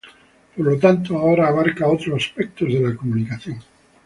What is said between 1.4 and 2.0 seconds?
abarca